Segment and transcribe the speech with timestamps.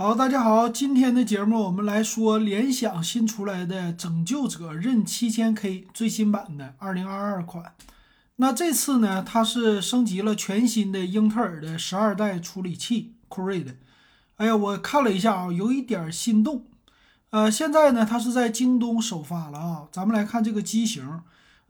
[0.00, 7.74] 好，大家好，今天的节目我们来说联想新出来的拯救者刃七千 K 最新版的二零二二款。
[8.36, 13.74] 那这次呢，它是升级了全新的英特尔的十二代处理器酷睿的。
[14.36, 16.66] 哎呀，我看了一下啊，有一点心动。
[17.30, 19.88] 呃，现在呢，它是在京东首发了啊。
[19.90, 21.22] 咱们来看这个机型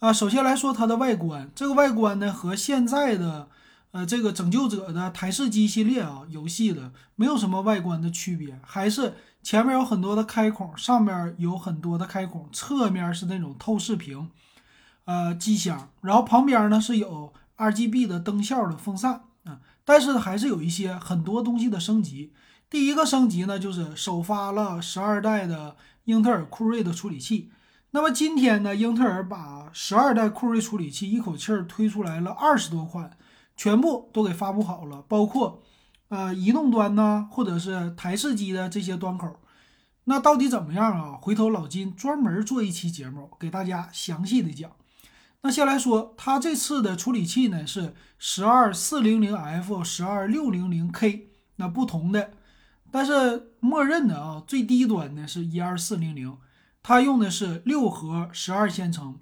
[0.00, 3.46] 啊，首先来说它的外观，这个外观呢和现在的。
[3.96, 14.28] 呃，这个拯救者的台式机系列啊，游戏的没有什么外观的区别，还是前面有很多的开孔，上面有很多的开孔，侧面是那种透视屏，
[15.06, 22.34] 呃，机箱，然后旁边呢是有 RGB 的灯效的风扇啊，但是还是有一些很多东西的升级。
[22.68, 27.50] 第一个升级呢，就是首发了十二代的英特尔酷睿的处理器。
[27.92, 33.16] 那么今天呢，英特尔把十二代酷睿处理器一口气儿推出来了二十多款。
[33.56, 35.62] 全部都给发布好了，包括，
[36.08, 39.40] 呃，移动端呢，或者是台式机的这些端口，
[40.04, 41.18] 那到底怎么样啊？
[41.20, 44.70] 回头老金专门做一期节目给大家详细的讲。
[45.40, 52.32] 那先来说，它这次的处理器呢是十二四零零 F、十二六零零 K，那不同的，
[52.90, 56.36] 但是默认的啊，最低端呢是一二四零零，
[56.82, 59.18] 它用的是六核十二线程。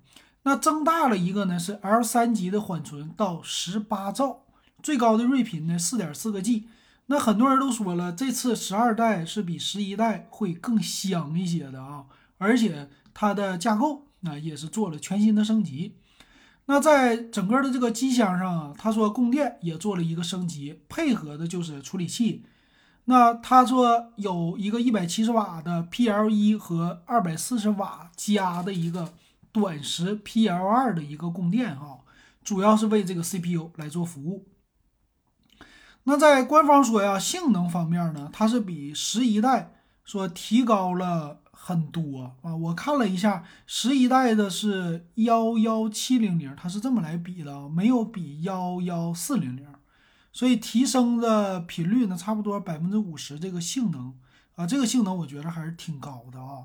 [0.47, 4.45] 那增大了一个呢，是 L 三级的缓存到十八兆，
[4.83, 6.69] 最高的睿频呢四点四个 G。
[7.07, 12.05] 那很多人都说了，这次十二代是比十一代会更香一些的啊，
[12.37, 15.97] 而且它的架构那也是做了全新的升级。
[16.67, 22.45] 那在整个的这个机箱上啊，他说供电也做了一个升级，配合的就是处理器。
[23.07, 29.15] 那他说有一个一百七十瓦的 PLE 和二百四十瓦加的一个。
[29.55, 32.01] 短时 PL2 的一个供电哈，
[32.43, 34.49] 主要是为这个 CPU 来做服务。
[36.03, 42.57] 那在官方说呀，性能方面呢，它是比十一代说提高了很多啊。
[42.57, 49.69] 我看了一下，十一代的是幺幺七零零，它是这么来比的，没有比幺幺四零零，
[50.33, 53.39] 所以提升的频率呢，差不多百分之五十。
[53.39, 54.19] 这个性能
[54.57, 56.65] 啊，这个性能我觉得还是挺高的啊。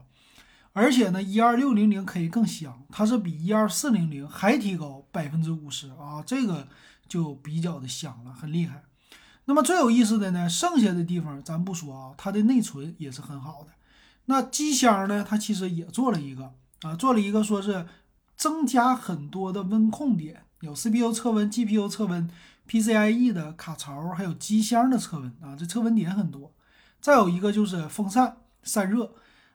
[0.71, 6.67] 而且呢，一二六零零 K 更香，它是比一二四零零还提高百分之五十啊，这个
[7.07, 8.83] 就比较的香了，很厉害。
[9.45, 13.71] 那么最有意思的呢，剩下的地方咱不说啊，它的内存也是很好的。
[14.25, 16.53] 那机箱呢，它其实也做了一个
[16.83, 17.87] 啊，做了一个说是
[18.37, 22.29] 增加很多的温控点，有 CPU 测温、GPU 测温、
[22.69, 26.53] PCIe 的卡槽，还有机箱的测温啊，这测温点很多。
[27.01, 29.11] 再有一个就是风扇散热。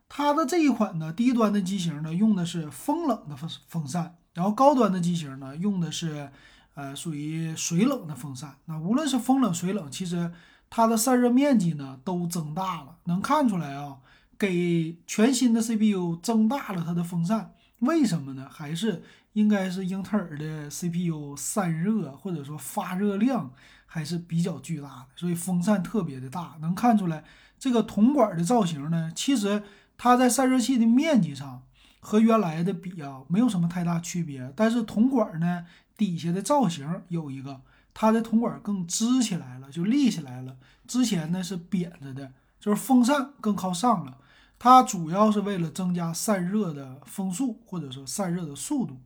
[0.09, 6.31] 它的这一款呢，低端的机型呢，用的是风冷的风风扇，然后高端的机型呢，用的是
[6.75, 8.55] 呃属于水冷的风扇。
[8.67, 10.31] 那无论是风冷水冷，其实
[10.71, 13.97] 它的散热面积呢都增大了，能看出来啊，
[14.39, 17.53] 给全新的 CPU 增大了它的风扇。
[17.81, 18.47] 为什么呢？
[18.49, 23.51] 还是应该是英特尔的 CPU 散热或者说发热量
[23.85, 26.57] 还是比较巨大的，所以风扇特别的大。
[26.61, 27.25] 能看出来
[27.59, 29.65] 这个铜管的造型呢，其实。
[29.97, 31.63] 它在散热器的面积上
[32.01, 34.53] 和原来的比啊，没有什么太大区别。
[34.55, 35.65] 但是铜管呢，
[35.97, 37.61] 底下的造型有一个，
[37.93, 40.57] 它的铜管更支起来了，就立起来了。
[40.87, 44.19] 之前呢是扁着的，就是风扇更靠上了。
[44.59, 49.01] 它主要是为了增加散热的风速或者说散热的速度。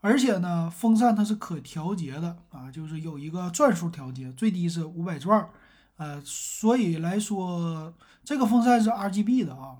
[0.00, 5.46] 而且呢，风扇它是可调节的啊，就是有一个转速调节，最低是五百转。
[5.96, 7.92] 呃，所以来说，
[8.24, 9.76] 这个风扇是 RGB 的啊。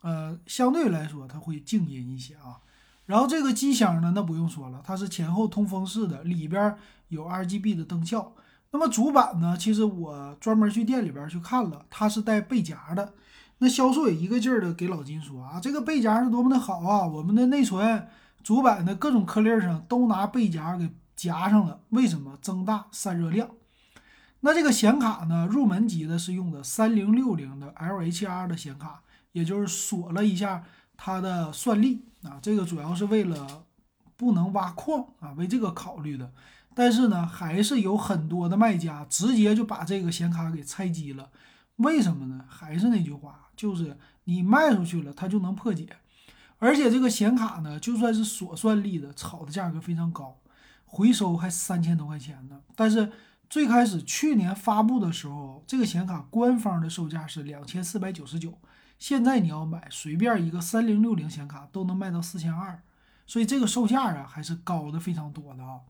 [0.00, 2.58] 呃，相对来说它会静音一些啊。
[3.06, 6.76] 然后这个机箱呢，那不用说了，它是前后通风式的，里边
[7.08, 8.34] 有 RGB 的灯效。
[8.70, 13.14] 那么主板呢，其实我专门去店里边去看了，它是带背夹的。
[13.58, 18.06] 那销售也一个劲儿的给老金说啊，这个背夹是多么的好啊，我们的内存、
[18.42, 21.80] 主板的各种颗粒上都拿背夹给夹上了。
[21.88, 22.38] 为什么？
[22.42, 23.48] 增大散热量。
[24.40, 29.00] 那这个显卡呢，入门级的是用的三零六零的 LHR 的显卡。
[29.38, 30.64] 也就是锁了一下
[30.96, 33.64] 它的算力啊，这个主要是为了
[34.16, 36.32] 不能挖矿啊，为这个考虑的。
[36.74, 41.30] 但是呢，还是有很多的卖家直接就把这个显卡给拆机了。
[41.76, 42.44] 为什么呢？
[42.48, 45.88] 还是那句话，就是你卖出去了，它就能破解。
[46.58, 50.36] 而且这个显卡呢，就算是锁算力的，炒的价格非常高，
[50.84, 52.60] 回收还三千多块钱呢。
[52.74, 53.12] 但是
[53.48, 58.58] 最开始去年发布的时候，这个显卡官方的售价是两千四百九十九。
[58.98, 62.82] 现在你要买随便一个三零六零显卡都能卖到四千二，
[63.26, 65.80] 所以这个售价啊还是高的非常多的啊。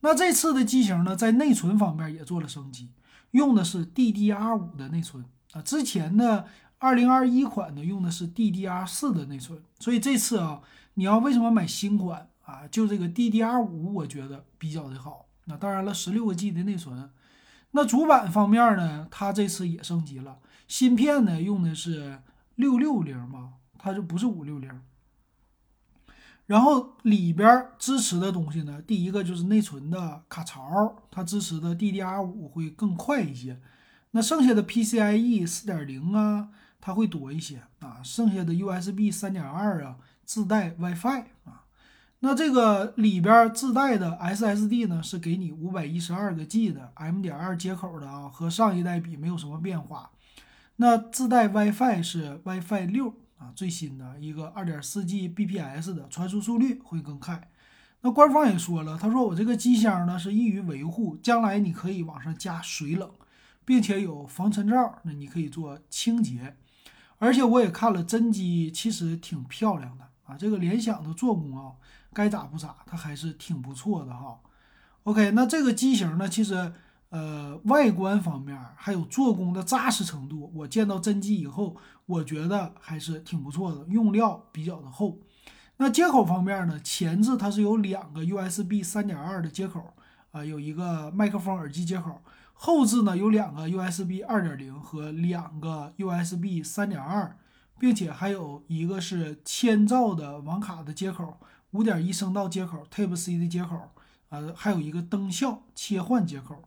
[0.00, 2.90] 那这次的机型呢，在内存方面也做了升级，
[3.32, 5.60] 用的是 DDR 五的内存啊。
[5.60, 6.46] 之前的
[6.78, 10.62] 二零二一款呢用的是 DDR 四的内存，所以这次啊，
[10.94, 12.66] 你要为什么买新款啊？
[12.70, 15.26] 就这个 DDR 五，我觉得比较的好。
[15.44, 17.10] 那当然了，十六个 G 的内存。
[17.72, 22.20] 那主板方面呢，它这次也升级了，芯片呢用的是
[22.60, 24.70] 六六零嘛，它就不是五六零。
[26.46, 33.60] 然后里边支持的东西呢，第一个就是内存的卡槽，它支持的 DDR 五会更快一些。
[34.10, 36.48] 那剩下的 PCIe 四点零啊，
[36.80, 38.02] 它会多一些啊。
[38.02, 41.64] 剩下的 USB 三点二啊，自带 WiFi 啊。
[42.18, 50.10] 那这个里边自带的 SSD 呢，是给你五百一十二个 G 的 M 点二接口的啊，和上一代比没有什么变化。
[50.80, 53.14] 那自带 WiFi 是 WiFi 六。
[53.36, 57.50] 啊，最新的一个二点四 G bps 的传输速率会更快。
[58.00, 63.10] 那官方也说了，他说我这个机箱呢是易于维护，将来你可以往上加水冷，
[63.64, 66.56] 并且有防尘罩，那你可以做清洁。
[67.18, 70.36] 而且我也看了真机，其实挺漂亮的啊。
[70.38, 71.72] 这个联想的做工啊，
[72.12, 74.38] 该咋不咋，它还是挺不错的哈。
[75.04, 76.72] OK，那这个机型呢，其实。
[77.10, 81.76] 呃，外观方面还有做工的扎实程度，我见到真机以后，
[82.06, 85.18] 我觉得还是挺不错的，用料比较的厚。
[85.78, 89.92] 那接口方面呢，前置它是有两个 USB 三点二的接口
[90.30, 92.22] 啊，有一个麦克风耳机接口；
[92.52, 97.36] 后置呢有两个 USB 二点零和两个 USB 三点二，
[97.78, 101.38] 并且还有一个是千兆的网卡的接口，
[101.72, 103.90] 五点一声道接口，Type C 的接口，
[104.28, 106.62] 呃，还有一个灯效切换接口。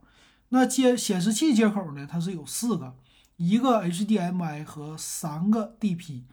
[0.54, 2.06] 那接显示器接口呢？
[2.06, 2.96] 它是有四个，
[3.38, 6.26] 一个 HDMI 和三个 DP。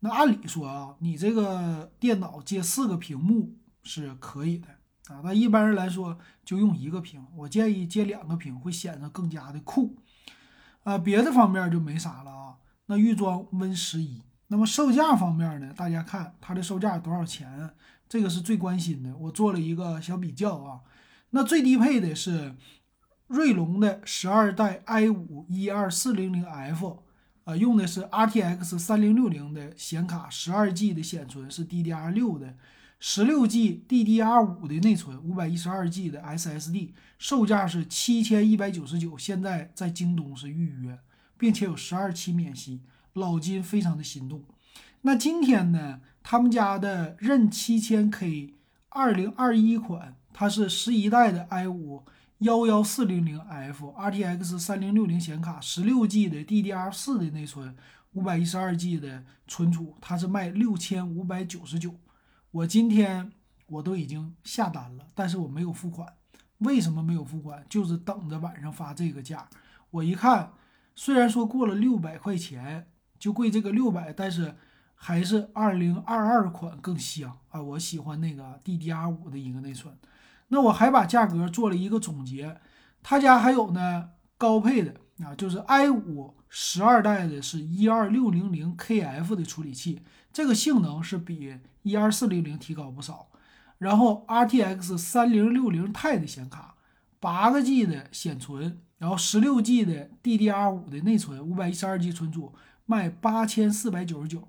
[0.00, 4.66] 那按理说啊，你这个电脑接四个屏幕是可以的
[5.06, 5.20] 啊。
[5.22, 9.96] 那一般人来说就用一个屏，我建议接两个屏会显得更加的酷
[10.82, 10.98] 啊。
[10.98, 12.56] 别的方面就没啥了啊。
[12.86, 14.20] 那预装 Win 十一。
[14.48, 15.72] 那么售价方面呢？
[15.76, 17.70] 大家看它的售价多少钱？
[18.08, 19.16] 这个是最关心的。
[19.16, 20.80] 我做了一个小比较啊。
[21.30, 22.56] 那最低配的是。
[23.30, 27.04] 锐龙的十二代 i 五一二四零零 F，
[27.44, 32.56] 啊，用的是 RTX 三零六零的显卡，十二 G 的显存是 DDR 六的，
[32.98, 36.90] 十六 G DDR 五的内存，五百一十二 G 的 SSD，
[37.20, 40.98] 售价是七千一百九十九，现在在京东是预约，
[41.38, 42.80] 并且有十二期免息，
[43.12, 44.42] 老金非常的心动。
[45.02, 48.54] 那今天呢，他们家的任七千 K
[48.88, 52.02] 二零二一款，它是十一代的 i 五。
[52.40, 57.76] 幺幺四零零 F RTX 三零六零显卡，十六 G 的 DDR 四的内存，
[58.12, 61.94] 五百一十二 G 的存储，它是卖六千五百九十九。
[62.50, 63.30] 我今天
[63.66, 66.14] 我都已经下单了，但是我没有付款。
[66.60, 67.62] 为什么没有付款？
[67.68, 69.46] 就是等着晚上发这个价。
[69.90, 70.50] 我一看，
[70.94, 72.88] 虽然说过了六百块钱
[73.18, 74.56] 就贵这个六百，但是
[74.94, 77.60] 还是二零二二款更香啊！
[77.60, 79.94] 我喜欢那个 DDR 五的一个内存。
[80.52, 82.56] 那我还把价格做了一个总结，
[83.02, 84.94] 他家还有呢高配的
[85.24, 90.02] 啊，就是 i 五十二代的是一二六零零 KF 的处理器，
[90.32, 93.28] 这个性能是比一二四零零提高不少。
[93.78, 96.74] 然后 RTX 三零六零 Ti 的显卡，
[97.18, 102.52] 八个 G 的显存，然后十六 G 的 DDR 五的内存，五百一十二 G 存储，
[102.84, 104.48] 卖八千四百九十九，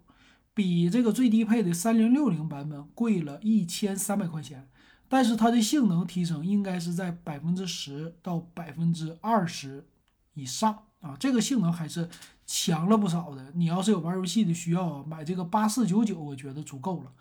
[0.53, 4.67] 比这个最低配的三零六零版本贵了一千三百块钱。
[5.11, 9.85] 但是它的性能提升应该是在百分之十到百分之二十
[10.35, 12.07] 以上啊，这个性能还是
[12.45, 13.51] 强了不少的。
[13.53, 17.11] 你要是有玩游戏的需要啊，买这个八四九九，我觉得足够了。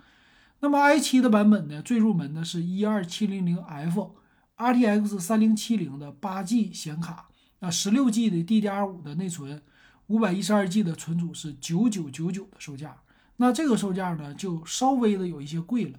[0.61, 7.29] 那么 i 七的版本呢，最入门的是一二七零零 F，RTX 三零七零的八 G 显卡，
[7.59, 9.61] 那十六 G 的 DDR 五的内存，
[10.07, 12.97] 五百一十二 G 的存储是九九九九的售价。
[13.39, 15.99] 那这个售价呢，就稍微的有一些贵了。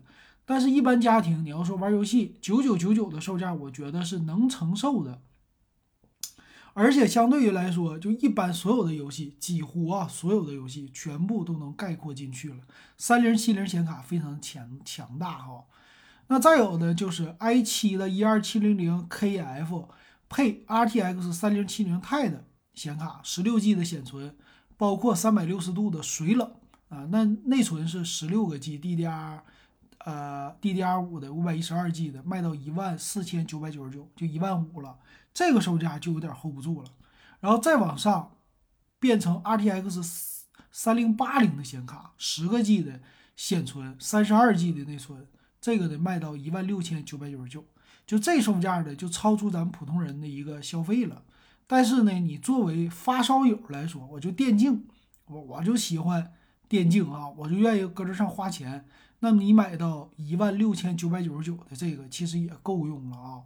[0.52, 5.22] 但是，一般家庭你要说玩游戏，九九九九的售价，我觉得是能承受的。
[6.74, 12.58] 而且，相对于来说，就一般所有的游戏，几乎啊所有的游戏全部都能概括进去了。
[12.98, 15.64] 三零七零显卡非常强强大哈。
[16.28, 19.88] 那再有呢就是 i 七的一二七零零 KF
[20.28, 22.44] 配 RTX 三零七零 Ti 的
[22.74, 24.36] 显卡，十六 G 的显存，
[24.76, 26.52] 包括三百六十度的水冷
[26.90, 27.08] 啊。
[27.10, 29.40] 那内存是十六个 G DDR。
[30.06, 34.98] 呃，DDR 五的五百一十二 G 的卖到一万四千九百九十九，就一万五了，
[35.34, 36.90] 这个售价就有点 hold 不住了。
[37.40, 38.38] 然后再往上
[39.00, 43.00] 变成 RTX 三零八零的显卡，十个 G 的
[43.36, 45.28] 显存，三十二 G 的内存，
[45.60, 47.64] 这个得卖到一万六千九百九十九，
[48.06, 51.24] 就这售价的就超出咱们普通人的一个消费了。
[51.68, 54.88] 但是呢，你作为发烧友来说，我就电竞，
[55.26, 56.34] 我我就喜欢
[56.72, 58.86] 电竞啊，我就愿意搁这上花钱。
[59.20, 63.42] 那你买到一万六千九百九十九的这个，其实也够用了啊。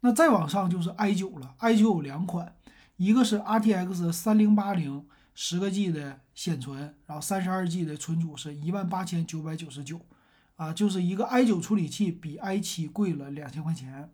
[0.00, 2.54] 那再往上就是 i 九了，i 九有两款，
[2.96, 5.04] 一个是 RTX 三零八零
[5.34, 10.00] 十个 G 的显存，然后三十二 G 的存储是一万八千九百九十九，
[10.56, 14.08] 啊，就是一个 i 九处理器比 i 七贵了两千块钱。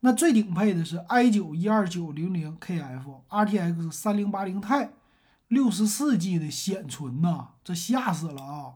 [0.00, 4.90] 那最顶配的是 i 九一二九零零 KF RTX 三零八零钛
[5.48, 8.74] 六十四 G 的显存呐，这吓死了啊！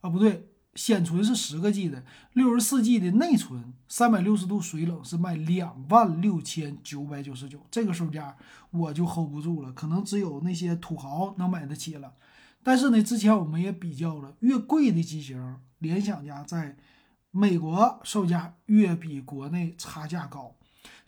[0.00, 0.48] 啊，不对。
[0.74, 8.36] 显存是十个 G 的，六十四 G 的内存，三百六十度水冷是卖两万六千九百九十九，这个售价
[8.70, 12.14] 我就 hold 不住了，可能只有那些土豪能买得起了。
[12.62, 16.76] 但是呢，之前我们也比较了，越贵的机型，联想家在
[17.32, 20.54] 美国售价越比国内差价高，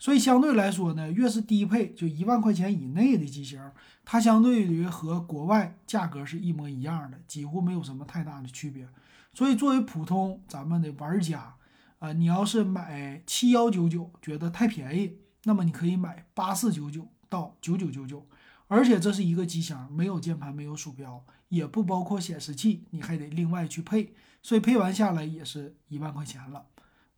[0.01, 3.61] 所以相对来说呢，越是低配就一万块钱以内的机型，
[4.03, 8.89] 它相对于和国外价格是一模一样的，几乎没有什么太大的区别。
[9.35, 11.53] 所以，作为普通咱们的玩家，
[11.99, 18.25] 啊，你要是买七幺九九觉得太便宜，那么你可以买八四九九到九九九九，
[18.67, 26.65] 而且这是一个机箱，没有键盘，没有鼠标，也不包括显示器，你还得另外去配，所以配完下来也是一万块钱了。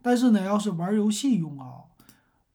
[0.02, 1.86] 但是呢，要是玩游戏用啊，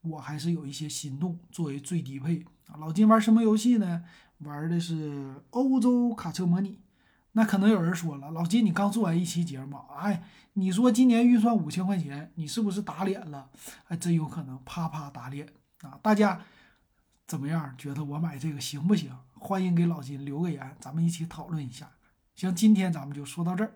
[0.02, 1.38] 我还是有一些心动。
[1.50, 4.04] 作为最低配啊，老金玩什么游戏呢？
[4.38, 6.80] 玩的是欧洲卡车模拟。
[7.32, 10.24] 那可能有人说了，老金，你刚做完一期节目，哎，
[10.54, 13.50] 你说今年预算五千块钱，你是不是打脸了？
[13.88, 15.46] 哎，真有可能，啪啪打脸
[15.82, 15.98] 啊！
[16.02, 16.40] 大家
[17.26, 17.74] 怎么样？
[17.76, 19.12] 觉得我买这个行不行？
[19.34, 21.92] 欢迎给老金留个言，咱们一起讨论一下。
[22.34, 23.72] 行，今天咱们就说到这儿。